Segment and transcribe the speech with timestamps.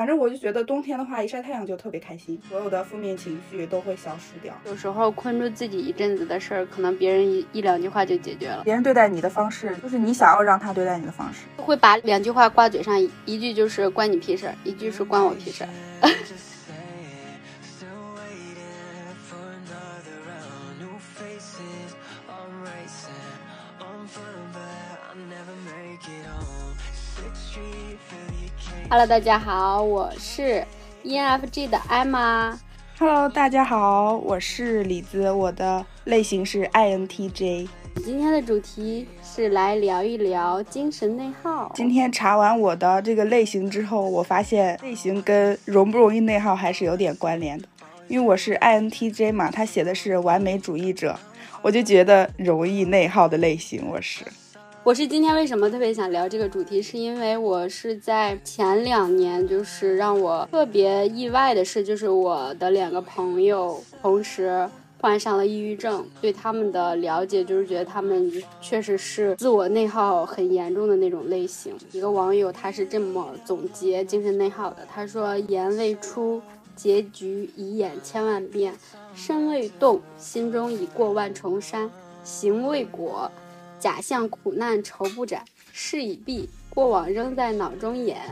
[0.00, 4.54] 反正我就觉得冬天的话，一晒太阳就特别开心，所有的负面情绪都会消失掉。
[4.64, 8.62] 有时候困住自己一阵子的事儿，可能别人一一两句话就解决了。
[8.64, 11.40] 别人对待你的方式，就是你想要让他对待你的方式。
[11.58, 15.68] 会把两句话挂嘴上，一句就是关你屁事儿，一句是关我屁事儿。
[28.92, 30.64] Hello，大家好，我是
[31.04, 32.58] ENFJ 的艾玛。
[32.98, 37.68] Hello，大家好，我是李子，我的类型是 INTJ。
[38.04, 41.70] 今天的主题是来聊一聊精神内耗。
[41.72, 47.68] 今天查完我的这个类型之后，我发现类型跟容不容易内耗还是有点关联的。
[48.08, 51.16] 因为我是 INTJ 嘛，他写的是完美主义者，
[51.62, 54.24] 我就觉得容易内耗的类型我是。
[54.82, 64.66] 我是今天为什么特别想聊这个主题，是因为我是在前两年，就是让我特别意外的是，就是我的两个朋友同时
[64.98, 66.02] 患上了抑郁症。
[66.22, 68.32] 对他们的了解，就是觉得他们
[68.62, 71.76] 确实是自我内耗很严重的那种类型。
[71.92, 76.40] 一个网友他是这么总结精神内耗的，他说：“言未出，
[76.74, 78.72] 结局已演千万遍；
[79.14, 81.86] 身未动，心中已过万重山；
[82.24, 83.30] 行未果。”
[83.80, 85.42] 假象苦难愁不展，
[85.72, 88.20] 事已毕，过往仍在脑中演。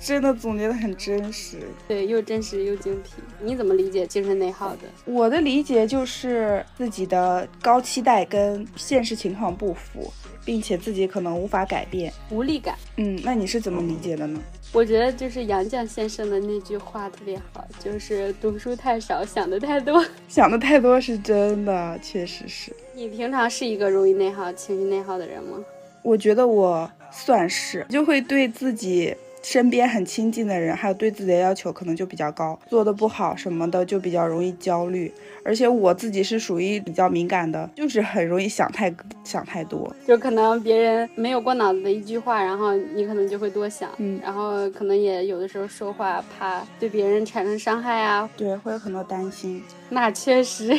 [0.00, 1.58] 真的总结的很真实，
[1.88, 3.10] 对，又真实又精辟。
[3.42, 4.82] 你怎么理解精神内耗的？
[5.04, 10.08] 我的理解就是自己的高期待跟现实情况不符，
[10.44, 12.76] 并且自己可能无法改变，无力感。
[12.96, 14.40] 嗯，那你是怎么理解的呢？
[14.72, 20.04] 我觉得就是杨绛先生的那句话特别好，就是读书太少，想的太多。
[20.28, 22.72] 想的太多是真的，确实是。
[22.98, 25.64] 你平常是一个容易内耗、情绪内耗的人吗？
[26.02, 35.14] 我觉得我算是，就会对自己身边很亲近的人，还有对自己的要求可能就比较高，做的不好什么的就比较容易焦虑。
[35.44, 49.62] 而且我自己是属于比较敏感的，就是很容易想太想太多，就可能别人没有过脑子的一句话，然后你可能就会多想，嗯，然后可能也有的时候说话怕对别人产生伤害啊，对，会有很多担心。
[49.88, 50.76] 那确实。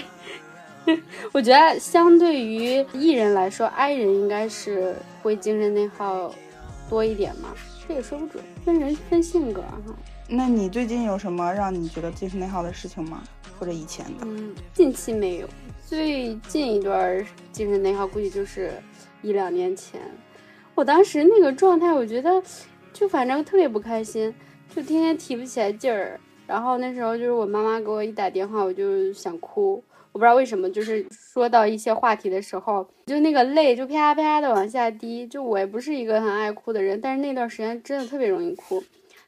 [1.34, 6.34] 我觉得相对于艺人来说，I 人应该是会精神内耗
[6.90, 7.50] 多一点嘛，
[7.88, 9.78] 这也说不准，分人分性格哈。
[10.28, 13.24] 那你最近有什么让你觉得精神内耗的事情吗？
[13.60, 14.26] 或者以前的？
[14.26, 15.48] 嗯，近期没有，
[15.86, 18.72] 最近一段精神内耗估计就是
[19.22, 20.00] 一两年前。
[20.76, 22.42] 我当时那个状态，我觉得
[22.94, 24.34] 就反正特别不开心，
[24.74, 26.20] 就天天提不起来劲儿。
[26.48, 29.84] 然后那时候就是我妈妈给我一打电话，我就想哭。
[30.20, 35.26] 不知道为什么，就是说到一些话题的时候，就那个泪就啪啪的往下滴。
[35.26, 38.84] 就我也不是一个很爱哭的人，但是那段时间真的特别容易哭。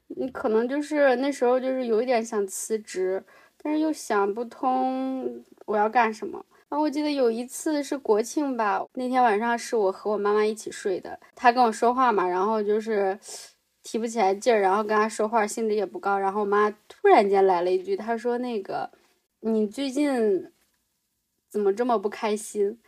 [0.07, 3.24] 你可能就是那时候就是有一点想辞职，
[3.63, 6.46] 但是又想不通我要干什么。
[6.68, 13.18] 然后我记得有一次是国庆吧，那天晚上是我和我妈妈一起睡的，她跟我说话嘛，然后就是
[13.81, 18.90] 提不起来劲儿，然后跟她说话兴致也不高，然后我妈突然间来了一句，她说那个
[19.40, 20.52] 你最近。
[21.51, 22.79] 怎么这么不开心？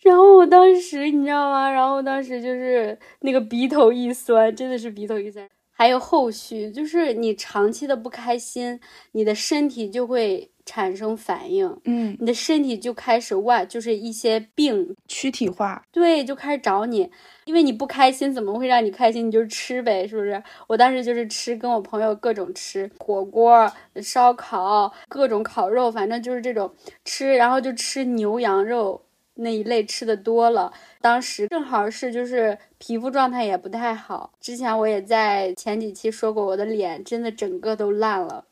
[0.00, 1.70] 然后我当时你知道吗？
[1.70, 5.48] 然后当时就是那个鼻头一酸，真的是鼻头一酸。
[5.82, 8.78] 还有后续，就是你长期的不开心，
[9.10, 10.48] 你的身体就会。
[10.64, 17.10] 产生反应，嗯，你的身体就开始外，就是一些病躯体化，对，就开始找你，
[17.46, 19.26] 因为你不开心，怎么会让你开心？
[19.26, 20.40] 你就吃呗，是不是？
[20.68, 23.68] 我当时就是吃，跟我朋友各种吃火锅、
[24.00, 26.72] 烧烤、各种烤肉，反正就是这种
[27.04, 29.02] 吃，然后就吃牛羊肉
[29.34, 30.72] 那一类吃的多了。
[31.00, 38.44] 当时正好是就是皮肤状态也不太好，之前我也在前几期说过，我的脸真的整个都烂了。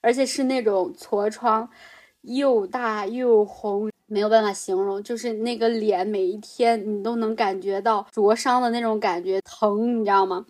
[0.00, 1.68] 而且是那种痤疮，
[2.22, 10.44] 又大又红，没有办法形容，就是那个脸每一天你都能感觉到灼伤的那种感觉，疼，你知道吗？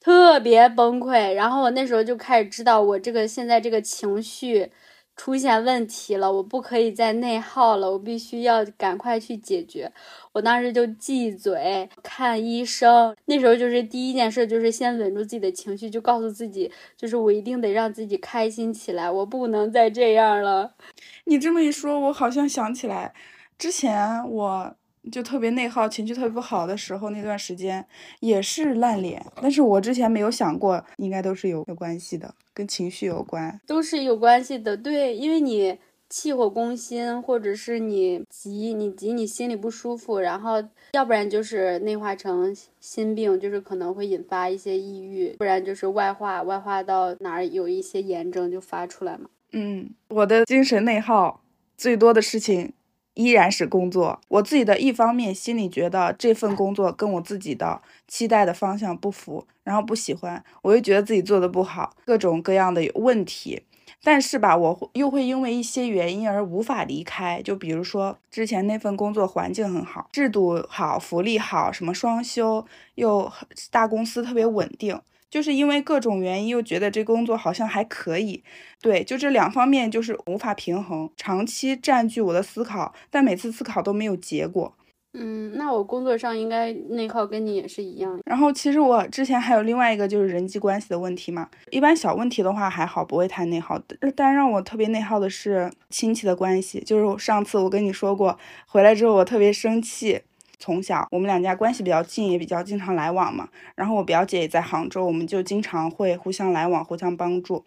[0.00, 1.32] 特别崩溃。
[1.32, 4.70] 然后我那时候就开始知道，我这个现在这个情绪。
[5.16, 9.92] 出现问题了，我不可以再内耗了，我必须要赶快去解决。
[10.32, 13.14] 我当时就忌嘴，看医生。
[13.26, 20.74] 那时候就是第一件事，就是先稳住自己的情绪，就告诉自己，就是我一定得让自己开心起来，我不能再这样了。
[21.24, 23.14] 你这么一说，我好像想起来，
[23.58, 24.76] 之前我。
[25.10, 27.84] 就特别内耗，情绪特别不好的时候，那段时间
[28.20, 29.20] 也是烂脸。
[29.42, 34.76] 但是我之前没有想过，应该都是有有关系的，跟情绪有关，都是有关系的。
[34.76, 35.78] 对，因为你
[36.08, 40.62] 气火攻心，或者是你急，你急，你心里不舒服，然后
[40.92, 49.30] 要不然就是内化成心病，就是可能会引发一些抑郁，不然就是外化，外化到哪儿有一些炎症就发出来嘛。
[49.52, 51.42] 嗯，我的精神内耗
[51.76, 52.72] 最多的事情。
[53.14, 63.62] 依然是工作，我自己的一方面心里觉得这份工作跟我自己的期待的方向不符，然后不喜欢，我又觉得自己做的不好，各种各样的问题。
[64.04, 72.66] 但是吧，我又会因为一些原因而无法离开，就比如说之前那份工作环境很好，制度好，福利好，什么双休，
[72.96, 73.30] 又
[73.70, 74.98] 大公司特别稳定。
[75.32, 78.44] 就是因为各种原因，又觉得这工作好像还可以，
[78.82, 84.74] 对，就这两方面就是无法平衡，长期占据我的思考，但每次思考都没有结果。
[85.14, 88.20] 嗯，那我工作上应该内耗跟你也是一样。
[88.26, 93.80] 然后其实我之前还有另外一个就是人际关系的问题嘛，一般小问题的话还好，不会太内耗。
[94.14, 100.20] 但让我特别内耗的是亲戚的关系，就是上次我跟你说过，回来之后我特别生气。
[100.62, 103.48] 从小我们两家关系比较近，也比较经常来往嘛。
[103.74, 107.64] 然后我表姐也在杭州，我们就经常会互相来往，互相帮助。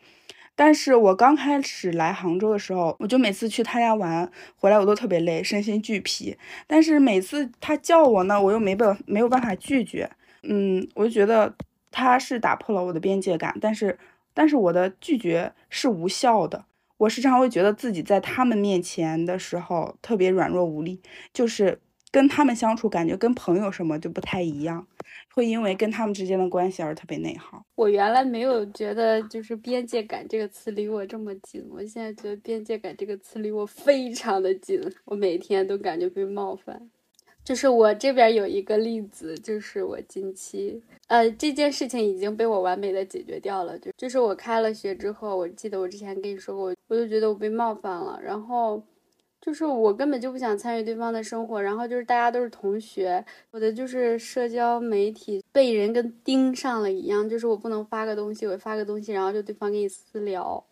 [0.55, 6.37] 但是我刚开始来杭州的时候，我就每次去她家玩，回来我都特别累，身心俱疲。
[6.67, 10.09] 但是每次她叫我呢，我又没办没有办法拒绝。
[10.43, 11.53] 嗯，我就觉得
[11.91, 13.99] 她是打破了我的边界感，但是
[14.33, 16.63] 但是我的拒绝是无效的。
[16.95, 21.01] 我时常会觉得自己在他们面前的时候特别软弱无力，
[21.33, 21.81] 就是。
[22.15, 24.87] 跟他们相处，感觉跟朋友什么就不太一样，
[25.33, 27.61] 会因为跟他们之间的关系而特别内耗。
[27.75, 36.89] 我原来没有觉得就是边界感这个词离我这么近，我现在觉得边界感这个词离我非常的近，我每天都感觉被冒犯。
[37.43, 43.77] 就是我这边有一个例子，就是我近期，呃，这件事情已经被我完美的解决掉了。
[43.77, 48.81] 就就是我开了学之后，我记得我之前跟你说过，我就觉得我被冒犯了，然后。
[49.45, 60.65] 就是我根本就不想参与对方的生活，然后就是大家都是同学，我的就是社交媒体被人跟盯上了一样，就是我不能发个东西，我发个东西，然后就对方给你私聊，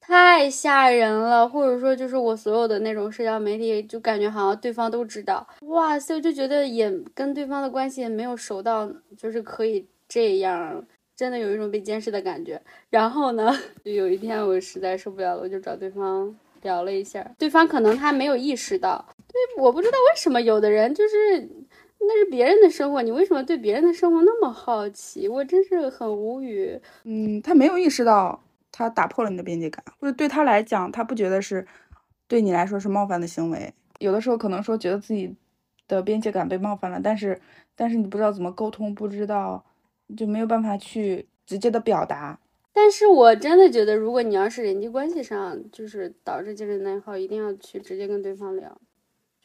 [0.00, 1.48] 太吓人了。
[1.48, 10.84] 或者说就是我所有的那种社交媒体，就感觉好像对方都知道，哇塞，就觉得也跟对方的关系也没有熟到，就是可以这样，
[11.14, 12.60] 真的有一种被监视的感觉。
[12.90, 16.36] 然后呢， 有一天我实在受不了了，我就找对方。
[16.62, 21.48] 聊了一下，对方可能他没有意识到，对，我不知道为什么有的人就是
[21.98, 25.28] 那是别人的生活，你为什么对别人的生活那么好奇？
[25.28, 26.80] 我真是很无语。
[27.04, 28.42] 嗯，他没有意识到
[28.72, 31.66] 他打破了你的边界感，或者对他来讲，他不觉得是
[32.26, 33.72] 对你来说是冒犯的行为。
[33.98, 35.34] 有的时候可能说觉得自己
[35.86, 37.38] 的边界感被冒犯了，但是
[37.76, 39.64] 但是你不知道怎么沟通，不知道
[40.16, 42.38] 就没有办法去直接的表达。
[42.72, 48.80] 但是我真的觉得，如果你要是人际关系上就是导致精神内耗，一定要去直接跟对方聊。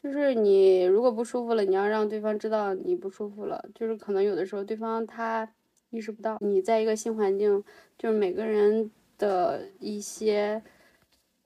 [0.00, 3.68] 就是你如果不舒服了，你要让对方知道你不舒服了。
[3.74, 5.52] 就是可能有的时候对方他
[5.90, 7.64] 意识不到，你在一个新环境，
[7.98, 10.62] 就是每个人的一些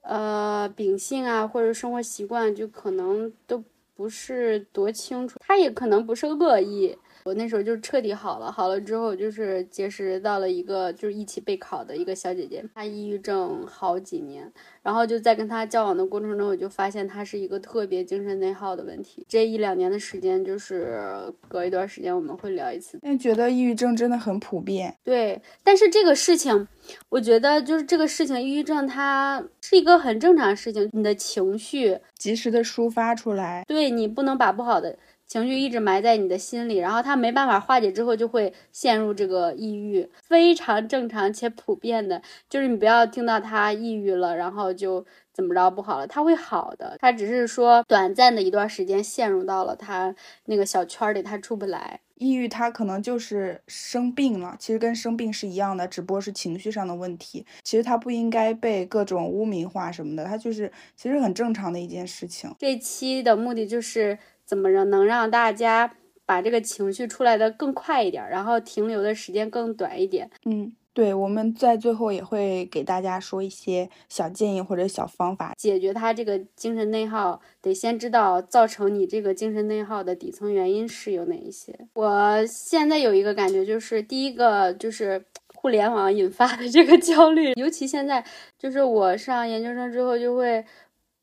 [0.01, 3.63] 呃秉性啊，或者生活习惯，就可能都
[3.95, 5.39] 不是多清楚。
[5.39, 6.95] 他也可能不是恶意。
[7.23, 14.51] 我那时候就彻底好了，好了之后就是结识到了一个就是一起备考的一个小姐姐，她抑郁症好几年，
[14.81, 19.25] 然后就在跟她交往的过程中，我就发现她是一个特别精神内耗的问题。
[19.27, 21.01] 这一两年的时间，就是
[21.47, 22.99] 隔一段时间我们会聊一次。
[23.01, 25.41] 但觉得抑郁症真的很普遍，对。
[25.63, 26.67] 但是这个事情，
[27.09, 34.97] 我觉得就是这个事情，抑郁症它是一个很正常的事情，你的情绪及时的抒发出来，对你不能把不好的。
[35.31, 42.21] 情绪一直埋在你的心里，然后他没办法化解之后，就会陷入这个抑郁，非常正常且普遍的。
[42.49, 46.97] 就是你不要听到他抑郁了，然后就怎么着不好了，他会好的。
[46.99, 50.13] 他只是说短暂的一段时间陷入到了他
[50.47, 52.01] 那个小圈里，他出不来。
[52.15, 57.45] 抑郁他可能就是生病了，其实跟生病是一样的，只不过是情绪上的问题。
[57.63, 62.53] 其实他不应该被各种污名化什么的，他就是其实很正常的一件事情。
[62.59, 64.19] 这期的目的就是。
[64.51, 70.29] 怎么着能让大家把这个情绪出来的更快一点，然后停留的时间更短一点？
[70.43, 77.39] 嗯，对，我们在最后也会给大家说一些小建议或者小方法，解决他这个精神内耗。
[77.61, 81.73] 得先知道造成你这个精神内耗的底层原因是有哪一些。
[81.93, 85.23] 我现在有一个感觉，就是第一个就是
[85.55, 88.21] 互联网引发的这个焦虑，尤其现在
[88.59, 90.65] 就是我上研究生之后就会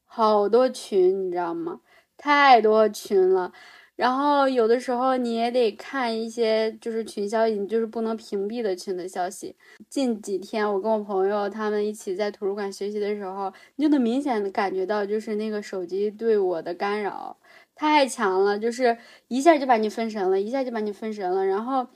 [0.06, 1.80] 好多群，你知道吗？
[2.18, 3.52] 太多群了，
[3.96, 9.54] 然后有的时候你也得看一些就是群消息，你就是不能屏蔽的群的消息。
[9.88, 17.36] 近几天我跟我朋友他们一起在图书馆学习的时候，你就能明显的感觉到，就是那个手机对我的干扰
[17.76, 18.98] 太强了，就是
[19.28, 21.86] 一下就把你分神了，一下就把你分神了，然后。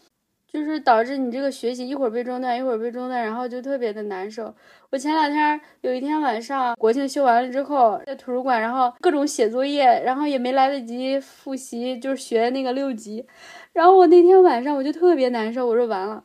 [0.52, 4.54] 就是导致你这个学习一会儿被中断，一会儿被中断，然后就特别的难受。
[4.90, 13.26] 我前两天有一天晚上，国庆休完了之后，在图书馆，然后各种写作业，然后也没来得及复习，就是学那个六级。
[13.72, 16.22] 然后我那天晚上我就特别难受，我说完了，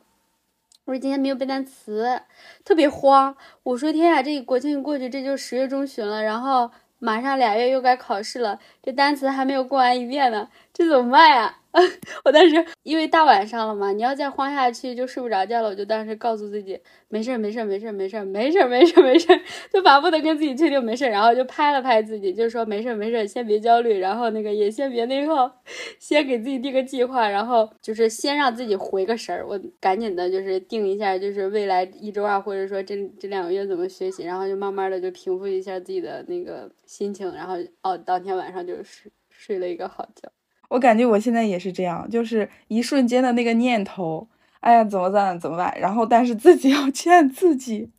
[0.84, 2.20] 我说今天没有背单词，
[2.66, 3.34] 特别慌。
[3.62, 11.52] 我说天啊，这国庆过去，这就十月中旬了，然后马上俩月又该考试了，这单词还没有过完一遍呢，这怎么办呀？
[12.24, 15.68] 我当时因为大晚上了嘛，你要再慌下去就睡不着觉了。
[15.70, 19.40] 我就当时告诉自己，没事儿，没事儿，没事儿，没事儿，没事儿，没事儿，没事儿，
[19.72, 25.60] 就反复的跟自己确定没事儿，然后就拍了拍自己，就说没事儿，没事儿，先别焦虑，然后那个也先别内耗，
[25.98, 29.44] 先给自己定个计划，然后就是先让自己回个神儿。
[29.46, 40.30] 我赶紧的就是定一下，就是未来一周啊，或者说这这两个月怎么学习，然后就慢慢的就平复一下自己的那个心情，然后哦，当天晚上就睡睡了一个好觉。
[40.68, 44.28] 我感觉我现在也是这样，就是一瞬间的那个念头，
[44.60, 45.38] 哎呀，怎么办？
[45.38, 45.74] 怎么办？
[45.80, 47.90] 然后，但是自己 要劝自己，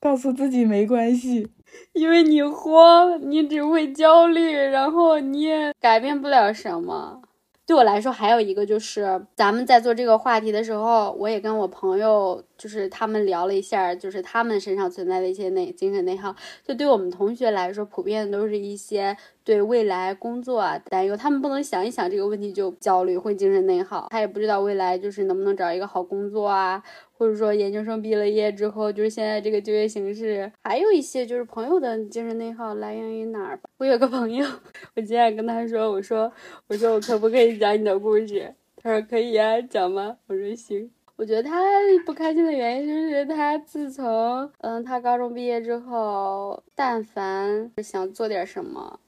[0.00, 1.48] 告诉自己没关系，
[1.92, 7.20] 因为你慌，你只会焦虑，然后你也改变不了什么。
[7.66, 16.32] 对我来说，还有一个就是，咱们在做这个话题的时候，我也跟我朋友，就是他们聊了一下，就是他们身上存在的一些内精神内耗。
[16.64, 24.06] 就对我们同学来说，普遍都是一些对未来工作啊担忧，他们不能想一想这个问题就焦虑，会精神内耗。
[24.10, 26.80] 他也不知道未来就是能不能找一个好工作啊。
[27.18, 33.70] 或者说研究生毕了业之后，就是现在这个就业形势，还有一些就是朋友的精神内耗来源于哪儿吧？
[33.78, 34.46] 我有个朋友，
[34.94, 36.30] 我今天跟他说，我说，
[36.68, 38.54] 我说我可不可以讲你的故事？
[38.76, 40.18] 他说可以啊，讲吗？
[40.26, 40.90] 我说行。
[41.16, 41.58] 我觉得他
[42.04, 49.00] 不开心的原因就是他自从嗯他高中毕业之后，但凡想做点什么，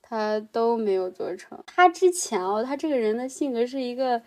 [0.00, 1.58] 他都没有做成。
[1.66, 4.22] 他之前哦，他这个人的性格是一个。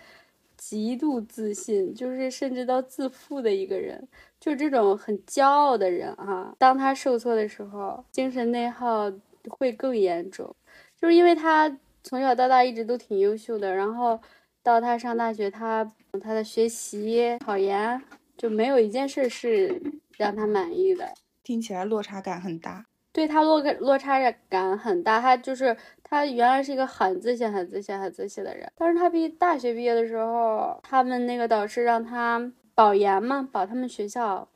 [0.60, 4.06] 极度自信，就是甚至到自负的一个人，
[4.42, 6.54] 就这种很骄傲的人啊。
[6.58, 9.10] 当他受挫的时候，精神内耗
[9.48, 10.54] 会更严重，
[11.00, 14.20] 就是因为他从小到大一直都挺优秀的，然后
[14.62, 15.90] 到他上大学，他
[16.22, 18.02] 他的学习考研
[18.38, 19.82] 就没有一件事是
[20.18, 22.86] 让他满意的，听起来落差感很大。
[23.12, 25.76] 对他落落差感很大，他就是
[26.10, 34.50] 他原来是一个很自信、很自信、很自信的人，但是他毕大学毕业的时候，他们那个导师让他保研嘛，保他们学校，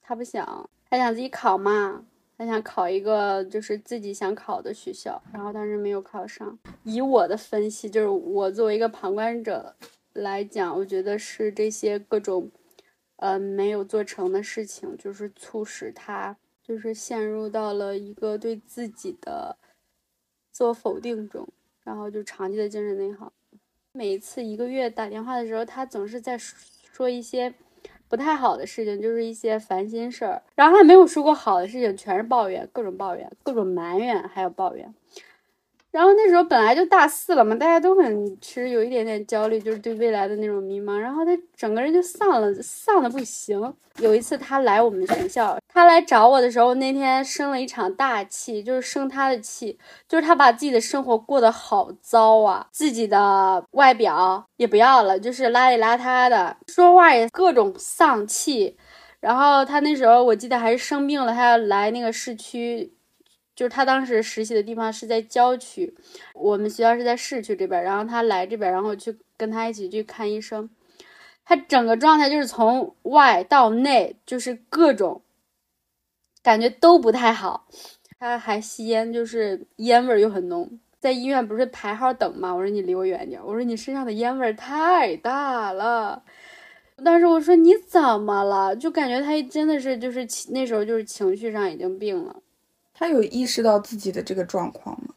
[0.00, 2.04] 他不想，他想自己考嘛，
[2.38, 6.56] 他想考一个就是自己想考的学校，然后当时没有考上。
[6.84, 9.74] 以我的分析，就是我作为一个旁观者
[10.12, 12.48] 来讲，我觉得是这些各种，
[13.16, 16.36] 呃，没有做成的事情，就是促使他。
[16.62, 19.56] 就是陷入到了一个对自己的
[20.50, 21.46] 自我否定中，
[21.84, 23.32] 然后就长期的精神内耗。
[23.92, 27.52] 每一次一个月打电话的时候，他总是在说一些
[28.08, 30.42] 不太好的事情，就是一些烦心事儿。
[30.54, 34.94] 然后他没有说过好的事情，全是抱怨，各种抱怨，各种埋怨，还有抱怨。
[35.90, 40.96] 然后那时候本来就大四了嘛，大家都很其实有一点点焦虑，就是对未来的那种迷茫。
[40.96, 43.74] 然后他整个人就丧了，丧的不行。
[43.98, 58.76] 有一次他来我们学校，他来找我的时候，那天生了一场大气，就是生他的气，就是他把自己的生活过得好糟啊，自己的外表也不要了，就是邋里邋遢的，说话也各种丧气。
[59.20, 62.92] 然后他那时候我记得还是生病了，他要来那个市区。
[63.56, 65.94] 就是他当时实习的地方是在郊区，
[66.32, 70.70] 我们学校是在市区这边，然后他来这边，然后去跟他一起去看医生。
[71.44, 75.20] 他整个状态就是从外到内，就是各种
[76.42, 77.66] 感觉都不太好。
[78.18, 80.78] 他还吸烟，就是烟味又很浓。
[80.98, 82.52] 在医院不是排号等吗？
[82.52, 86.22] 我说你离我远点，我说你身上的烟味太大了。
[87.02, 88.76] 当时我说你怎么了？
[88.76, 92.36] 就感觉他真的是就是那时候就是情绪上已经病了。
[92.92, 95.14] 他有意识到自己的这个状况吗？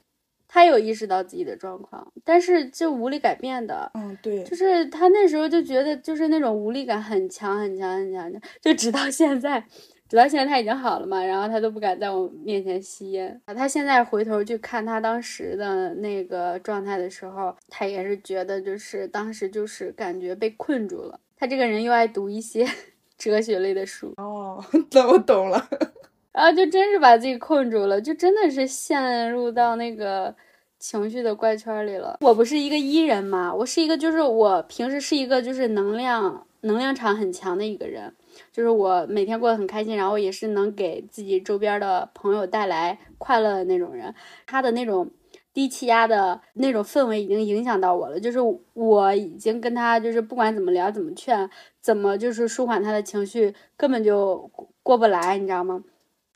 [0.47, 3.91] 他有意识到自己的状况，但是就无力改变的。
[3.95, 9.65] 嗯，对，就是他那时候就觉得，就是那种无力感很强很强很强的，就直到现在，
[10.13, 13.41] 直到现在他已经好了嘛，然后他都不敢在我面前吸烟。
[13.47, 21.19] 他现在回头去看他当时的那个状态的时候，他也是觉得，就是当时就是感觉被困住了。
[21.35, 22.63] 他这个人又爱读一些
[23.17, 24.13] 哲学类的书。
[24.17, 25.67] 哦，那我懂了。
[26.31, 30.35] 然后就真是把自己困住了，就真的是陷入到那个
[30.77, 32.19] 情绪的怪圈里了。
[32.21, 38.13] 我不是一个 E 人嘛，我是一个就是我平时是一个就是能量能量场很强的一个人，
[38.51, 44.13] 就是我每天过得很开心，然后也是能给自己周边的朋友带来快乐的那种人。
[44.45, 45.11] 他的那种。
[45.53, 48.39] 低气压的那种氛围已经影响到我了，就是
[48.73, 51.47] 我已经跟他就是不管怎么聊、怎么劝、
[51.79, 54.49] 怎么就是舒缓他的情绪，根本就
[54.81, 55.83] 过不来，你知道吗？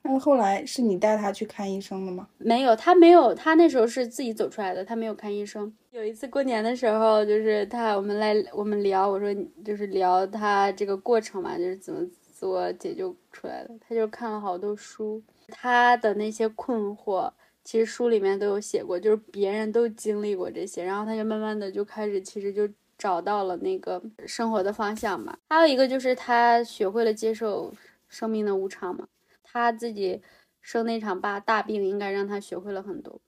[0.07, 2.27] 那后来是你带他去看医生的吗？
[2.37, 5.71] 没有，他没有，他那时候是自己走出来的，他没有看医生。
[5.91, 9.33] 有一次过年的时候，就是他我们来我们聊，我说
[9.65, 13.71] 就是聊他这个过程嘛，就是怎么自我解救出来的。
[13.87, 17.31] 他就看了好多书，他的那些困惑。
[17.63, 22.65] 其实书里面都有写过，就是别人都经历过这些，然后他就慢慢的就开始，其实就
[22.97, 25.37] 找到了那个生活的方向嘛。
[25.49, 27.73] 还有一个就是他学会了接受
[28.07, 29.05] 生命的无常嘛。
[29.57, 30.21] 他自己
[30.61, 33.19] 生那场大大病，应该让他学会了很多。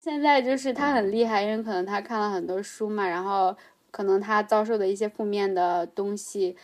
[0.00, 3.56] 现在就是他很厉害，因为可能他看了很多书嘛，然后
[3.90, 6.56] 可能他遭受的一些负面的东西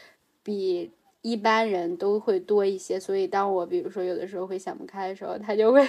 [0.43, 0.93] 比
[1.23, 5.87] 一般人都会多一些，所以当我比如说有的时候会想不开的时候，他就会。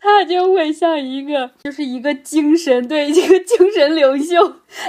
[0.00, 4.36] 他就会像一个，就是一个精神，对一个精神领袖，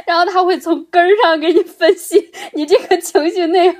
[0.08, 3.78] 然后他会从根儿上给你分析你这个情绪内耗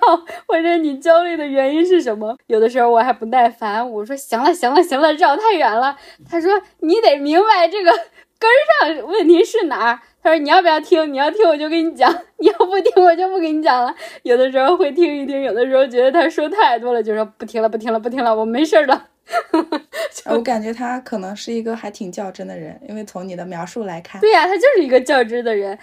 [0.48, 2.38] 或者你焦虑的原因是什么。
[2.48, 5.96] 有的时候我还不耐烦，我说行了行了行了，绕太远了。
[6.30, 7.92] 他说你得明白这个
[8.38, 10.00] 根儿上问题是哪儿。
[10.24, 11.12] 他说你要不要听？
[11.12, 13.96] 你要听我就给你讲，你要不听我就不给你讲了。
[14.22, 19.08] 有的时候会听一听，有的时候觉得他说太多了，就说不听了不听了不听了，我没事了。
[20.30, 25.78] 我感觉他可能是一个还挺较真的人，因为从你的描述来看，对呀，他就是一个较真的人，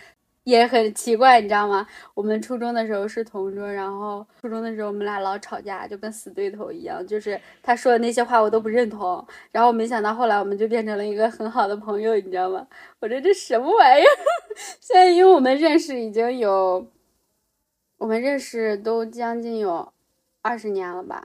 [0.44, 1.86] 也很奇怪，你知道吗？
[2.14, 12.66] 我们初中的时候是同桌，然后初中的时候我们俩老吵架，就跟死对头一样，就是他说的那些话我都不认同，然后没想到后来我们就变成了一个很好的朋友，你知道吗？
[13.00, 14.08] 我这这什么玩意儿？
[14.80, 16.90] 现在因为我们认识已经有，
[17.98, 19.92] 我们认识都将近有
[20.42, 21.24] 二十年了吧。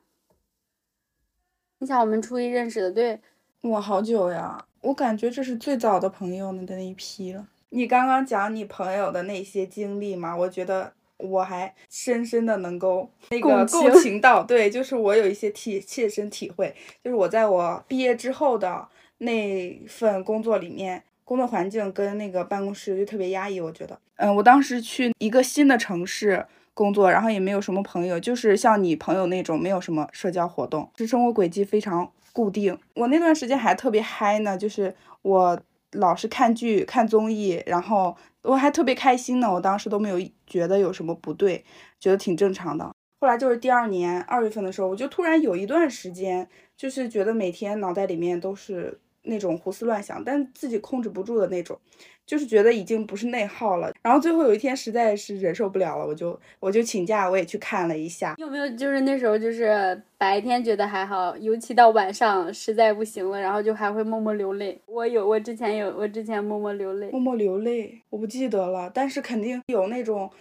[1.83, 3.19] 你想我们初一认识的，对，
[3.59, 4.57] 我，好久呀！
[4.79, 7.45] 我感觉这是最早的朋友的那一批了。
[7.71, 16.73] 你刚刚讲你朋友的那些经历嘛，我觉得我还深深的能够那个共情到，对，就是我有一些体切身体会，
[17.03, 18.87] 就是我在我毕业之后的
[19.17, 26.45] 那份工作里面，工作环境跟那个办公室就特别压抑，我觉得，嗯，我当时去一个新的城市。
[26.73, 32.77] 工作，然后也没有什么朋友，就是像你朋友那种，没有什么社交活动，是生活轨迹非常固定。
[32.95, 39.53] 我那段时间还特别嗨呢，就是我老是看剧、看综艺，然后我还特别开心呢。
[39.53, 41.63] 我当时都没有觉得有什么不对，
[41.99, 42.91] 觉得挺正常的。
[43.21, 51.79] 后来就是第二年二月份的时候，我就突然有一段时间，就是觉得每天脑袋里面都是那种胡思乱想，但自己控制不住的那种。
[52.25, 58.35] 就是觉得已经不是内耗了，然后最后有一天实在是忍受不了了，我就我就请假，我也去看了一下。
[58.37, 64.79] 有没有就是那时候就是白天觉得还好，尤其到晚上实在不行了，然后就还会默默流泪。
[64.85, 70.31] 我有，我之前有，我之前默默流泪，默默流泪，我不记得了，但是肯定有那种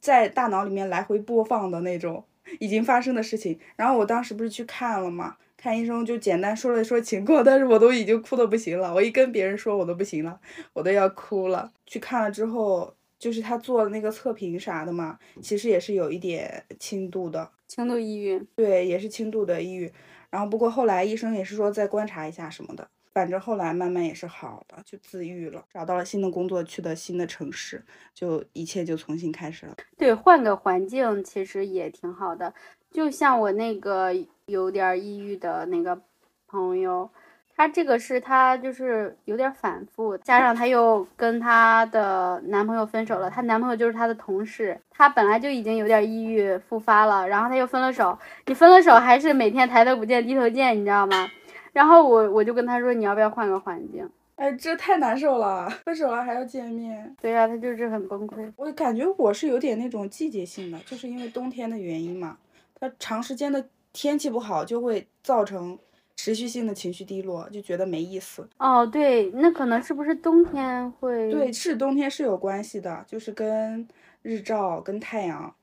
[0.00, 2.24] 在大脑里面来回播放的那种
[2.60, 3.58] 已经发生的事情。
[3.76, 5.36] 然后我当时不是去看了吗？
[5.60, 8.94] 看医生就简单说了说情况，但是我都已经哭的不行了。
[8.94, 10.40] 我一跟别人说，我都不行了，
[10.72, 11.70] 我都要哭了。
[11.84, 18.42] 去看了之后，就是他做的那个测评啥的嘛，其实也是有一点轻度的，轻度抑郁。
[18.56, 19.92] 对，也是轻度的抑郁。
[20.30, 29.76] 然后不过后来医生也是说再观察一下什么的，反正后来慢慢也是好了，就自愈了，找到了新的工作，去的新的城市，就一切就重新开始了。
[29.98, 32.54] 对，换个环境其实也挺好的。
[32.90, 34.12] 就像我那个
[34.46, 36.00] 有点抑郁的那个
[36.48, 37.08] 朋友，
[37.56, 51.28] 她这个是她就是有点反复，加上她又跟她的男朋友分手了，她男朋友就是她的同事，她本来就已经有点抑郁复发了，然后她又分了手，你分了手还是每天抬头不见低头见，你知道吗？
[51.72, 54.10] 然后我我就跟她说你要不要换个环境？
[54.34, 57.14] 哎，这太难受了，分手了还要见面。
[57.20, 58.52] 对呀，她就是很崩溃。
[58.56, 62.36] 我感觉我是有点那种季节性的，就是因为冬天的原因嘛。
[62.80, 65.78] 它长时间的天气不好，就会造成
[66.16, 68.48] 持续性的情绪低落，就觉得没意思。
[68.58, 71.30] 哦，对，那可能是不是冬天会？
[71.30, 73.86] 对，是冬天是有关系的，就是跟
[74.22, 75.54] 日照、跟太阳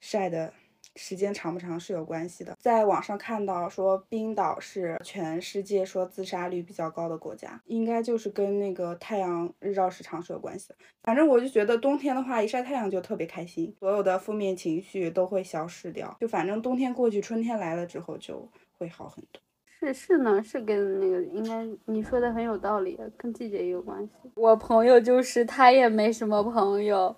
[0.00, 0.52] 晒的。
[0.96, 10.76] 时间长不长是有关系的，在网上看到说冰岛是全世界说自杀率比较高的国家，应该就是跟那个太阳日照时长是有关系的。
[11.02, 16.16] 反正我就觉得冬天的话，一晒太阳就特别开心，所有的负面情绪都会消失掉。
[16.20, 19.40] 就反正冬天过去，春天来了之后就会好很多。
[19.80, 24.12] 是是呢，是跟那个应该你说的很有道理，跟季节也有关系。
[24.36, 27.16] 我朋友就是他也没什么朋友，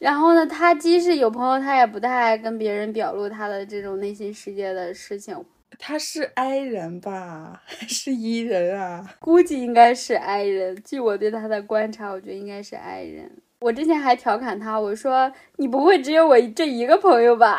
[0.00, 5.36] 然后呢，他即使有朋友，他也不太爱跟别人表露他的这种内心世界的事情。
[5.78, 9.14] 他是 I 人吧， 还是 E 人啊？
[9.20, 10.82] 估计应该是 I 人。
[10.82, 13.30] 据我对他的观察，我觉得应该是 I 人。
[13.60, 17.58] 我之前还调侃他，我说：“你不会只有我这一个朋友吧？”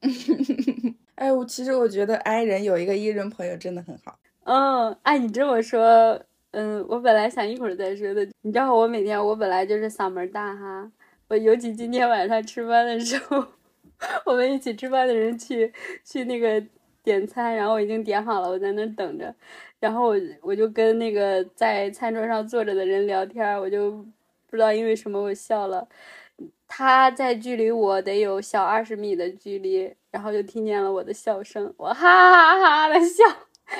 [1.16, 4.18] 哎，我其实我觉得 I 人有一个 E 人朋友真的很好。
[4.44, 6.20] 嗯，按你这么说，
[6.56, 8.26] 嗯，我本来想一会儿再说的。
[8.40, 10.90] 你知道我每天我本来就是嗓门大哈，
[11.28, 13.44] 我尤其今天晚上吃饭的时候。
[14.24, 15.72] 我们一起吃饭的人去
[16.04, 16.62] 去那个
[17.02, 19.34] 点餐，然后我已经点好了，我在那等着，
[19.80, 23.90] 然后我我就跟那个在餐桌上坐着的人聊天，我就
[24.46, 25.86] 不知道因为什么我笑了，
[26.68, 33.24] 他在距离我得有小二十米的距离，然后就听见了我的笑声，我哈哈哈的笑，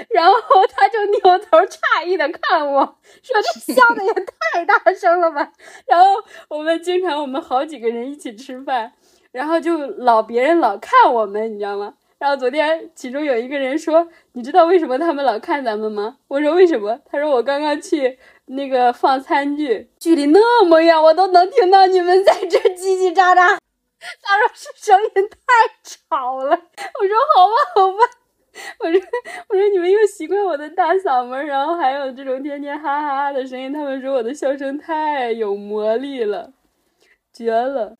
[0.08, 2.84] 然后他就扭头诧异的看我
[3.22, 5.52] 说：“这笑的也太大声了吧！”
[5.86, 6.06] 然后
[6.48, 8.92] 我们经常我们好几个人一起吃饭。
[9.32, 11.92] 然后就老别人老看我们，你知道吗？
[12.18, 23.58] 然后昨天其中有一个人说：“你知道为什么他们老看咱们吗？”我说：“为什么？”他说：“我刚刚去那个放餐具，距离那么远，我都能听到你们在这叽叽喳喳。
[24.22, 25.36] ”他说：“是声音太
[25.82, 27.98] 吵了。”我说：“好吧，好吧。”
[28.80, 29.00] 我说
[29.48, 33.72] ：“我说你们又习惯我的大嗓门，然后还有这种天天哈哈哈的声音。
[33.72, 36.52] 他们说我的笑声太有魔力了，
[37.32, 37.96] 绝了。”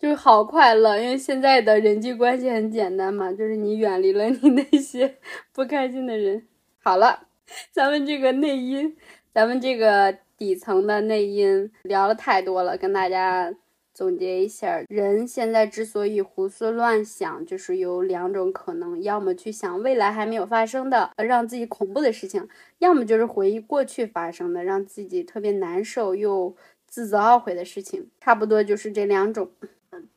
[0.00, 5.16] 就是好快乐，因为现在的人际关系很简单嘛，就是你远离了你那些
[5.52, 6.46] 不开心的人。
[6.82, 7.26] 好了，
[7.70, 8.96] 咱们这个内因，
[9.34, 13.54] 咱们这个底层的内因聊了太多了，跟大家
[14.00, 29.50] 总结一下，人现在之所以胡思乱想，就是有两种可能，要么去想未来还没有发生的让自己恐怖的事情，要么就是回忆过去发生的让自己特别难受又自责懊悔的事情，差不多就是这两种。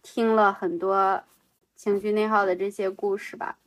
[0.01, 1.21] 听了很多
[1.75, 3.57] 情绪内耗的这些故事吧，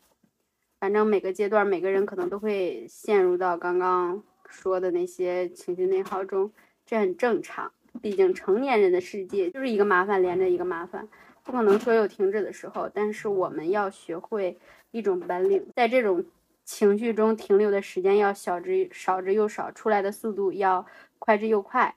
[0.81, 6.51] 反正每个阶段每个人可能都会陷入到刚刚说的那些情绪内耗中，
[6.87, 7.71] 这很正常。
[7.99, 11.09] 毕竟成年人的世界就是一个麻烦连着一个麻烦，
[11.43, 12.91] 不可能说有停止的时候。
[12.93, 14.59] 但是我们要学会
[14.91, 16.25] 一种本领，在这种
[16.65, 20.87] 情绪中停留的时间要小之少之又少，出来的速度要
[21.19, 21.95] 快之又快。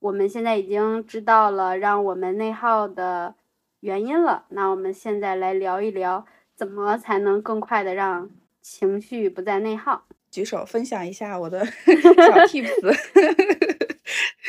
[0.00, 3.34] 我们现在已经知道了让我们内耗的。
[3.80, 6.26] 原因了，那我们现在来聊一聊，
[6.56, 8.28] 怎么才能更快的让
[8.60, 10.02] 情绪不再内耗？
[10.32, 13.77] 举手分享一下我的 小 tips。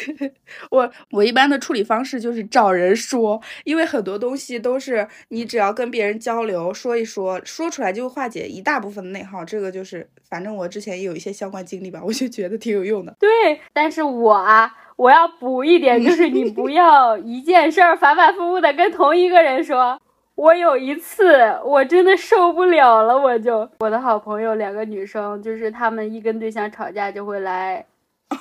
[0.72, 9.44] 我我一般的处理方式就是找人说，因为很多东西都是你只要跟别人交流说一说，说出来就会化解一大部分的内耗。
[9.44, 13.16] 这个就是，反正我之前也有一些相关经历吧，我就觉得挺有用的。
[13.20, 14.76] 对，但是我啊。
[15.00, 19.98] 我要补一点，就是你不 要一件事儿反反复复的跟同一个人说。
[20.36, 21.24] 我有一次
[21.64, 27.86] 我真的受不了了，我就我的好朋友两个女生，就是她们一跟对象吵架就会来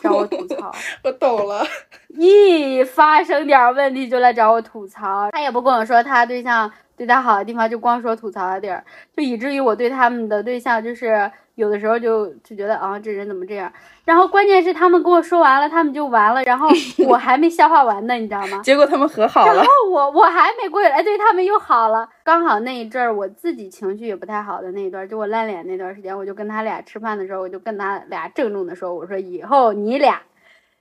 [0.02, 0.72] 找我吐槽。
[1.04, 1.64] 我懂了，
[2.18, 8.84] 一发生点问题就来找我吐槽，他也不跟我说他对象对他好的地方，就光说吐槽的地儿，
[9.16, 11.30] 就以至于我对他们的对象就是。
[11.58, 13.70] 有的时候就就觉得啊，这人怎么这样？
[14.04, 16.68] 然后关键是他们跟我说完了，他们就完了，然后
[17.08, 18.60] 我还没消化完呢，你知道吗？
[18.62, 22.08] 结果他们和好了，然后我我还没过来，对他们又好了。
[22.22, 30.22] 刚好那一阵儿我自己情绪也不太好的那一段，就我烂脸那段时间，我就跟他俩吃饭的时候，我就跟他俩郑重的说，我说以后你俩，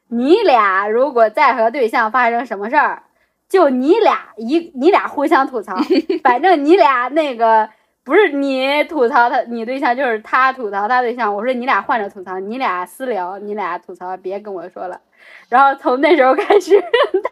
[0.10, 3.02] 你俩如果再和对象发生什么事儿，
[3.50, 5.76] 就你俩一你俩互相吐槽，
[6.24, 7.68] 反正你俩那个。
[8.08, 11.36] 不是你吐槽他，你对象就是他吐槽他对象。
[11.36, 15.02] 我说你俩换着吐槽，你俩私聊，你俩吐槽，别跟我说了。
[15.50, 16.82] 然后从那时候开始，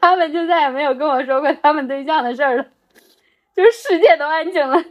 [0.02, 2.66] 他们就再也没有跟我说过他们对象的事儿了，
[3.56, 4.84] 就世界都安静了。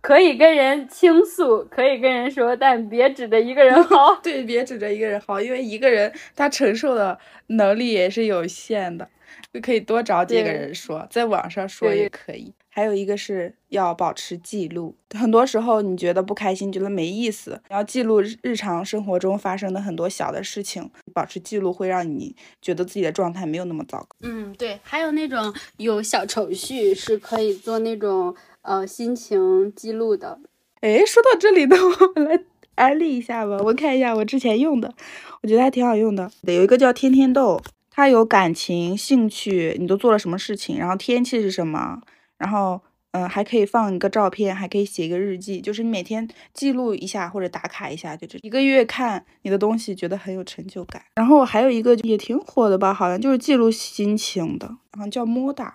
[0.00, 4.16] 可以跟人倾诉，可以跟人说，但别指着一个人嚎。
[4.20, 7.16] 对，别指着一个人嚎，因为一个人他承受的
[7.46, 9.08] 能力也是有限的，
[9.54, 12.52] 就可以多找几个人说，在网上说也可以。
[12.74, 24.16] 还有一个是要保持记录，很多时候你觉得不开心，觉得没意思，你要记录日常生活中发生的很多小的事情，保持记录会让你觉得自己的状态没有那么糟糕。
[24.22, 30.40] 嗯，对，还有那种有小程序是可以做那种呃心情记录的。
[30.80, 31.76] 哎，说到这里呢，
[32.16, 32.42] 我们来
[32.76, 34.94] 安利一下吧，我看一下我之前用的，
[35.42, 36.30] 我觉得还挺好用的。
[36.44, 42.00] 有一个叫天天豆，它有感情、兴趣，你都做了什么事情，然后天气是什么。
[42.42, 51.04] 然后嗯，还可以放一个照片，还可以写一个日记，就是你每天记录一下或者打卡一下，就这一个月看你的东西，觉得很有成就感。
[51.14, 55.70] 然后还有一个也挺火的吧，好像就是记录心情的，好像叫 Moda，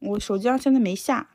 [0.00, 1.28] 我手机上现在没下，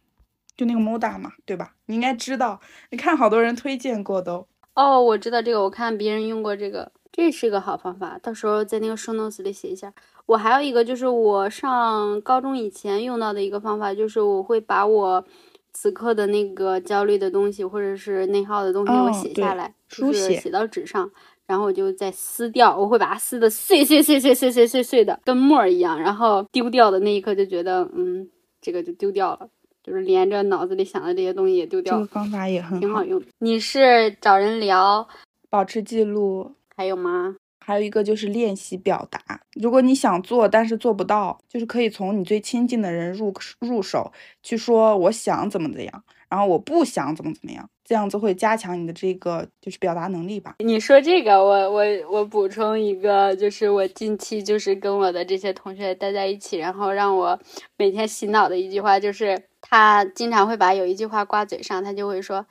[0.57, 1.75] 就那个 Moda 嘛，对吧？
[1.85, 2.59] 你应该知道，
[2.89, 4.47] 你看好多人推荐过都。
[4.73, 9.93] 哦，我知道这个，我看别人用过这个，这是个好方法，到时候在那个 show notes 里写一下。
[10.25, 15.25] 我还有一个就是我上高中以前用到的一个方法，就是我会把我
[15.71, 21.09] 此刻的那个焦虑的东西或者是内耗的东西我写下来，书写写到纸上，
[21.47, 29.47] 然后我就再撕掉，我会把它撕的碎碎碎碎碎碎碎碎的，跟沫儿一样，然后丢掉的那一刻就觉得，嗯，这个就丢掉了，
[29.81, 31.93] 就是连着脑子里想的这些东西也丢掉。
[31.93, 33.23] 这个方法也很挺好用。
[33.39, 35.07] 你是找人聊，
[35.49, 37.35] 保持记录，还有吗？
[37.59, 39.19] 还有一个就是练习表达。
[39.53, 44.11] 如果你想做，但是做不到，就是可以从你最亲近的人入入手
[44.43, 50.53] 去说，我想怎么怎样，然后我不想怎么怎么样，这样子会加强你的这个就是表达能力吧。
[50.59, 57.39] 你说这个，我我我补充一个，就是我近期就是跟我的这些同学待在一起，然后让我
[57.77, 62.45] 每天洗脑的一句话，就是他经常会把有一句话挂嘴上，他就会说，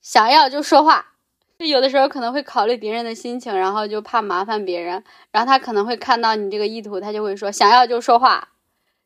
[0.00, 1.11] 想要就说话。
[1.58, 8.48] 有的时候可能会考虑别人的心情，然后就怕麻烦别人，然后他可能会看到你这个意图，他就会说想要就说话，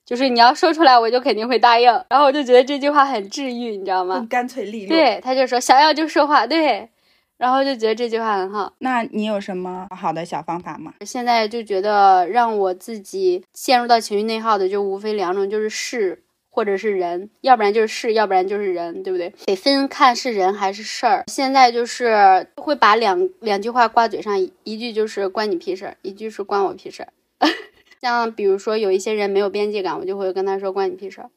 [0.04, 1.86] 就是你要说出来，我就肯定会答应。
[2.08, 4.26] 然后我就觉得这句话很治愈，你知道吗？
[4.30, 4.88] 干脆利落。
[4.88, 6.88] 对，他就说想要就说话，对，
[7.36, 8.72] 然后就觉得这句话很好。
[8.78, 10.94] 那你有什么好的小方法吗？
[11.04, 16.22] 现在就觉得让我自己陷入到情绪内耗的就无非两种，就是是。
[16.56, 19.30] 或者是人，要不然就是事，要不然就是人，对不对？
[19.44, 21.22] 得分看是人还是事儿。
[21.26, 27.08] 现在就是会把两两句话挂嘴上，一句就是关你屁事儿，一句是关我屁事儿。
[28.00, 31.28] 像比如说有一些人没有边界感，我就会跟他说关你屁事儿。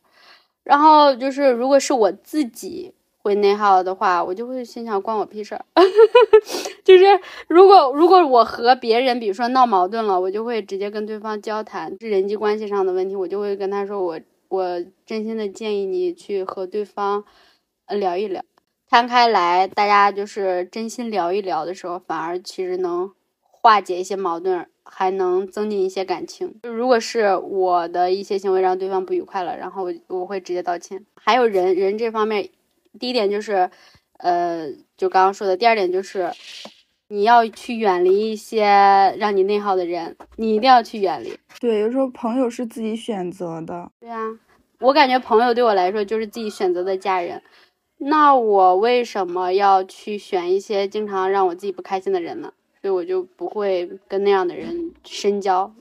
[0.64, 5.66] 然后就是如果是我自己会内耗的话，我就会心想关我屁事儿。
[6.86, 7.04] 就是
[7.50, 14.18] 如果如果我和别人比如说闹矛盾了，我就会直接跟对方交谈，是人际关系上的问题，我就会跟他说我。
[14.50, 17.24] 我真心的建议你去和对方，
[17.88, 18.44] 聊一聊，
[18.90, 26.60] 摊开来，大家就是真心聊一聊的时候，反而其实能化解一些矛盾，还能增进一些感情。
[26.64, 31.06] 就如果是我的一些行为让对方不愉快了，然后我我会直接道歉。
[31.16, 32.50] 还有人人这方面，
[33.00, 33.70] 第一点就是，
[34.18, 36.32] 呃，就刚刚说的，第二点就是。
[37.12, 38.64] 你要去远离一些
[39.18, 41.36] 让你内耗的人，你一定要去远离。
[41.60, 43.92] 对，有时候朋友是自己选择的。
[44.00, 44.28] 对啊，
[44.80, 47.42] 我感觉朋友对我来说就是自己选择的家人。
[47.98, 52.54] 那我为什么要去选一些经常让我自己不开心的人呢？
[52.80, 55.74] 所以我就不会跟那样的人深交。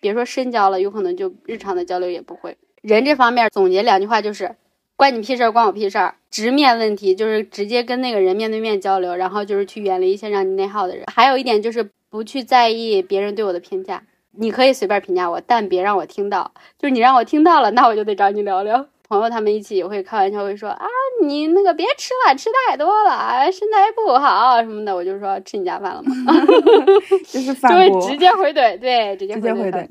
[0.00, 2.56] 别说深交了，有可能就日常的交流也不会。
[2.82, 4.56] 人这方面总结两句话就是。
[4.96, 6.14] 关你屁事儿，关我屁事儿。
[6.30, 11.04] 直面问题就是直接跟那个人面对面交流，然后就是去远离一些让你内耗的人。
[11.12, 16.50] 还有一点就是不去在意别人对我的评价，你可以随便评价我，但别让我听到。
[16.78, 18.86] 就是你让我听到了，那我就得找你聊聊。
[19.08, 20.86] 朋友他们一起也会开玩笑，会说啊，
[21.22, 24.94] 你那个别吃了，吃太多了，身材不好什么的。
[24.94, 26.12] 我就说吃你家饭了吗？
[27.28, 29.86] 就是反驳，直接回怼，对，直接回怼。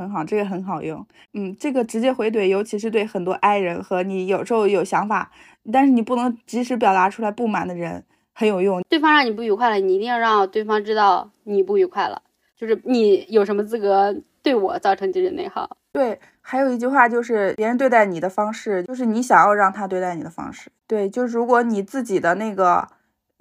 [0.00, 1.06] 很好，这个很好用。
[1.34, 5.30] 嗯，这个直接回怼，尤其是对很多 I 人和你有时候有想法，
[5.70, 8.80] 但是你不能及时表达出来不满的人，很有用。
[8.88, 12.22] 对方让你不愉快了，你一定要让对方知道你不愉快了，
[12.56, 15.76] 就是你有什么资格对我造成精神内耗？
[15.92, 20.72] 对，还有一句话就是别人对待你的方式，就是你想要让他对待你的方式。
[20.86, 22.88] 对，就是如果你自己的那个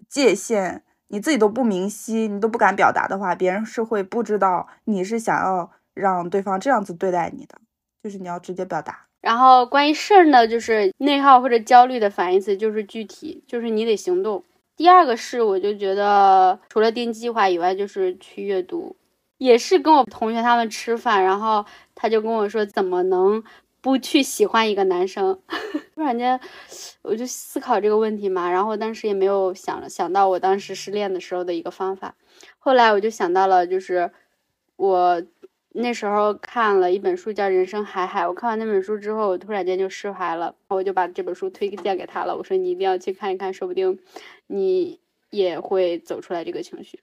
[0.10, 5.72] 界限你自己都不明晰，你都不敢表达的话，别人是会不知道你是想要。
[6.00, 7.60] 让对方这样子对待你的，
[8.02, 9.06] 就是你要直接表达。
[9.22, 14.42] 然后关于事儿呢，就是内耗或者焦虑的反义词就是具体，就是你得行动。
[14.78, 18.96] 第二个是，我就觉得除了定计划以外，就是去阅读。
[19.38, 23.44] 也是跟我同学他们吃饭，然后他就跟我说，怎么能
[23.82, 25.38] 不去喜欢一个男生？
[25.96, 26.40] 突然间，
[27.02, 28.50] 我就思考这个问题嘛。
[28.50, 32.16] 然后当时也没有想想到我当时失恋的时候的一个方法。
[32.58, 34.10] 后来我就想到了，就是
[34.78, 35.22] 我。
[35.72, 42.36] 那时候看了一本书叫《人生海海》，我看完那本书之后，我突然间就释怀了，我就把这本书推荐给他了。
[42.36, 44.00] 我说你一定要去看一看，说不定
[44.48, 47.00] 你也会走出来这个情绪。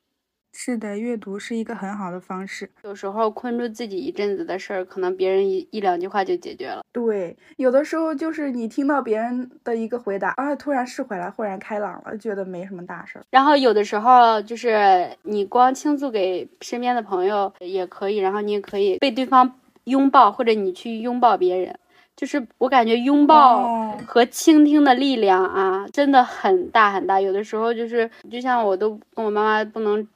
[0.58, 2.70] 是的，阅读是一个很好的方式。
[2.82, 6.82] 有时候困住自己一阵子的事儿，可能别人一一两句话就解决了。
[6.90, 13.24] 对，有的时候就是你听到别人的一个回答，啊，突然释怀了，豁然开朗了，觉得没什么大事儿。
[13.28, 21.78] 然后有的时候就是你光倾诉给身边的朋友也可以，然后你也可以被对方拥抱，或者你去拥抱别人。
[22.16, 27.20] 就是我感觉拥抱和倾听的力量啊，真的很大很大。
[27.20, 30.08] 有的时候就是，就像我都跟我妈妈不能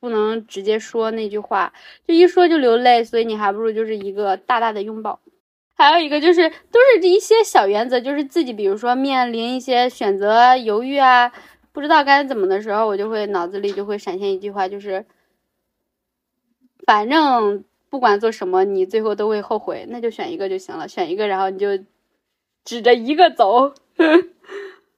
[0.00, 1.72] 不能直接说那句话，
[2.06, 5.20] 就一说就流泪，所以你还不如就是一个大大的拥抱。
[5.74, 11.32] 还有一个就是，都是一些小原则，就是自己比如说面临一些选择犹豫啊，
[11.72, 15.06] 不知道该怎么的时候，我就会脑子里就会闪现一句话，就是
[16.86, 17.64] 反正。
[17.90, 21.68] 不管做什么，你最后都会后悔，那就选一个就行了，选一个，然后你就
[22.62, 23.72] 指着一个走。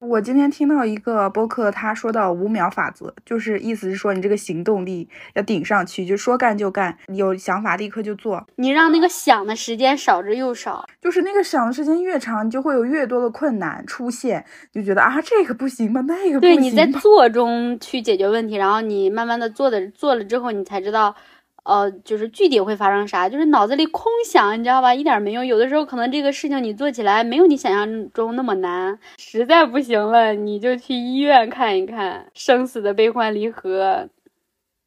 [0.00, 8.46] 我今天听到一个播客，他说到五秒法则，就是意思是说你这个行动力要顶上去，就说干就干，有想法立刻就做。
[8.56, 16.56] 你让那个想的时间少之又少，就是那个想的时间越长，你就会有越多的困难出现，就觉得啊这个不行吧，那个不行。
[16.56, 21.14] 对，你在做中去解决问题，然后你慢慢的做的做了之后，你才知道。
[21.62, 24.94] 呃，就是具体会发生啥，就是脑子里空想，你知道吧？
[24.94, 25.46] 一点没用。
[25.46, 34.08] 有的时候可能这个事情你做起来没有你想象中那么难，实在不行了，你就去医院看一看，生死的悲欢离合，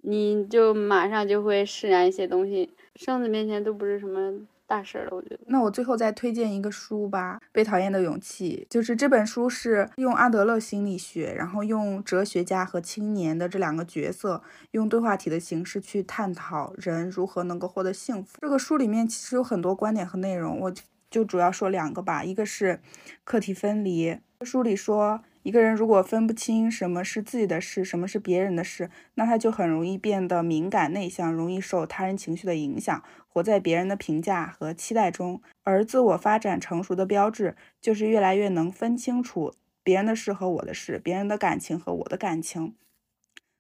[0.02, 2.72] 你就马上就会释然一些东西。
[2.96, 4.34] 生死面前都不是什么。
[4.74, 5.40] 大事了，我觉得。
[5.46, 8.66] 那我最后再推荐一个书吧，《被讨厌的勇气》。
[8.74, 18.40] 就是这本书是用阿德勒心理学，然后用哲学家和青年的这两个角色，用对话体的形式去探讨人如何能够获得幸福。
[18.42, 20.74] 这个书里面其实有很多观点和内容，我
[21.12, 22.24] 就主要说两个吧。
[22.24, 22.80] 一个是
[23.24, 25.22] 课题分离，书里说。
[25.44, 35.42] 一个人如果分不清什么是自己的事，什么是别人的事，那他就很容易变得敏感内向，容易受他人情绪的影响，活在别人的评价和期待中。
[35.64, 39.54] 而自我发展成熟的标志，就是越来越能分清楚
[39.84, 42.76] 别人的事和我的事，别人的感情和我的感情。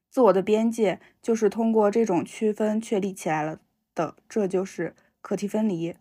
[0.10, 3.60] 自我的边界就是通过这种区分确立起来了
[3.93, 5.96] 的，这就是课题分离。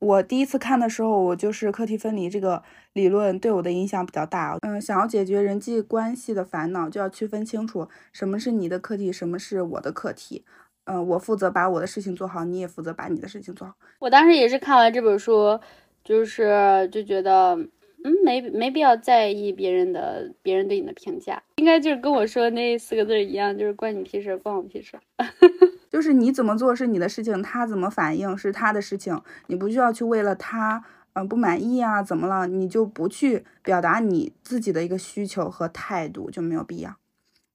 [0.00, 2.62] 我第一次看的时候，我就是课题分离这个
[2.94, 4.56] 理论对我的影响比较大。
[4.62, 10.44] 嗯，想要解决人际关系的烦恼，就要区分清楚什么是你的课题，什么是我的课题。
[10.84, 13.74] 嗯，我负责把我的事情做好，你也负责把你的事情做好。
[13.98, 15.60] 我当时也是看完这本书，
[16.02, 17.54] 就是就觉得，
[18.02, 24.98] 嗯，没没必要在意别人的别人对你的评价，应该就是跟我说那四个字一样，就是关你屁事，关我屁事。
[25.90, 36.94] 就是你怎么做是你的事情，他怎么反应是他的事情，你不需要去为了他，嗯，不满意啊，怎么了，你就不去表达你自己的一个需求和态度就没有必要。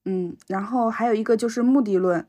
[0.04, 2.28] 嗯，然后还有一个就是目的论，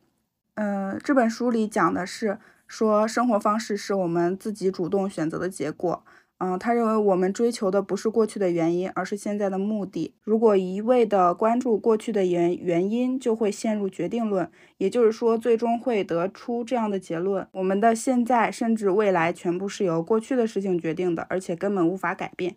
[0.54, 2.38] 嗯，这本书里讲的是
[2.68, 6.04] 说生活方式是我们自己主动选择的结果。
[6.38, 10.14] 嗯，他认为我们追求的不是过去的原因，而是现在的目的。
[10.22, 22.54] 如果一味的关注过去的原原因，就会陷入决定论，也就是说，最终会得出这样的结论：我们的现在甚至未来全部是由过去的事情决定的，而且根本无法改变。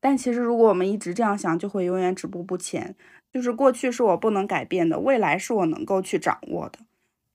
[0.00, 2.96] 但其实，如果我们一直这样想，就会永远止步不前。
[3.32, 6.80] 就是过去是我不能改变的，未来是我能够去掌握的。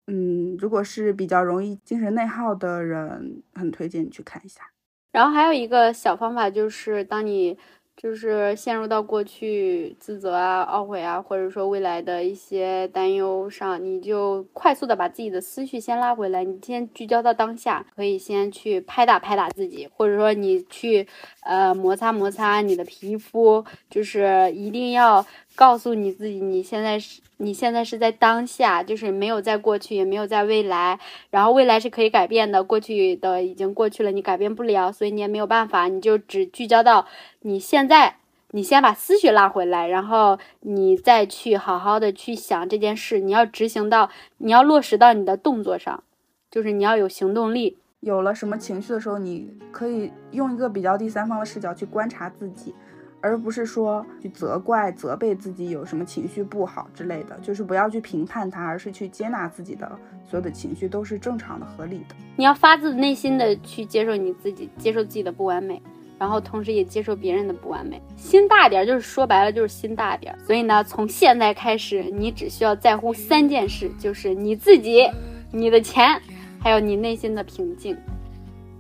[0.08, 4.62] 嗯，如果是比较容易精神内耗的人，很推荐你去看一下。
[5.12, 7.58] 然后还有一个小方法，就是当你
[7.96, 21.08] 就是陷入到过去自责啊、懊悔啊，或者说未来的一些担忧上，你就快速的把自己的思绪先拉回来，你先聚焦到当下，可以先去拍打拍打自己，或者说你去
[21.42, 25.26] 呃摩擦摩擦你的皮肤，就是一定要。
[25.58, 31.00] 告诉你自己，你现在是，你现在是在当下，就是没有在过去，也没有在未来。
[31.32, 37.08] 然后未来是可以改变的，过去的已经过去了，你改变不了，所以你也没有办法，你就只聚焦到
[37.42, 38.18] 你现在。
[38.52, 43.20] 你先把思绪拉回来，然后你再去好好的去想这件事。
[43.20, 46.02] 你要执行到，你要落实到你的动作上，
[46.50, 47.78] 就是你要有行动力。
[48.00, 52.74] 有了什么情绪的时候，你可以用一个比较第三方的视角去观察自己。
[53.22, 59.88] 而不是说去责怪、责备自己有什么情绪不好之类的，就是不要去评判它，而是去接纳自己的
[60.30, 62.16] 所有的情绪都是正常的、合理的。
[62.36, 65.82] 你要发自内心的去接受你自己，接受自己的不完美，
[66.20, 68.02] 然后同时也接受别人的不完美。
[68.16, 70.40] 心大点儿，就是说白了就是心大点儿。
[70.46, 75.10] 所以呢，从现在开始，你只需要在乎三件事，就是你自己、
[75.52, 76.22] 你的钱，
[76.60, 77.98] 还有你内心的平静。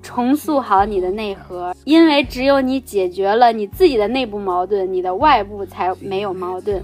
[0.07, 6.81] 重塑好你的内核，因为只有你解决了你自己的内部矛盾，你的外部才没有矛盾。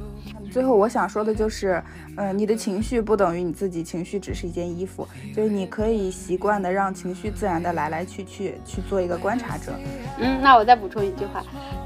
[0.51, 1.81] 最后我想说的就是，
[2.17, 9.71] 嗯，你的情绪不等于你自己，情绪只是一件衣服，就是你可以习惯的让情绪自然的来来去去，去做一个观察者。
[10.19, 11.41] 嗯，那我再补充一句话，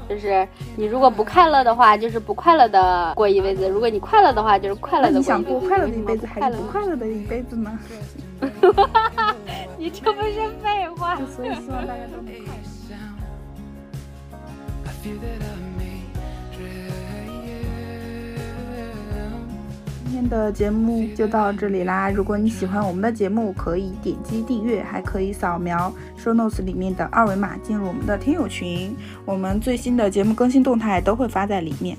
[0.08, 5.16] 就是你如果不快乐的话，就是不快乐的过一辈子；如果你快乐的话，就是快乐的。
[5.16, 7.78] 你想过快乐的一辈子，还是不快乐的一辈子呢？
[9.88, 11.16] 你这不是废话？
[11.34, 12.98] 所以希望大家都能快乐。
[20.04, 22.10] 今天的节目就到这里啦！
[22.10, 31.96] 如果你喜欢我们的节目，可以点击订阅，还可以扫描 show notes 里面的二维码进入我们的听友群，我们最新的节目更新动态都会发在里面。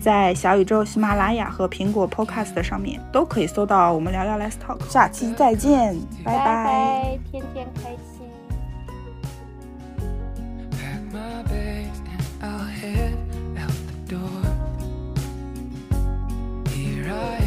[0.00, 4.88] 在小宇宙、喜马拉雅和苹果 Podcast 上面都可以搜到我们聊聊 Let's Talk。
[4.88, 8.18] 下期再见，拜拜，天天开心。
[17.08, 17.38] try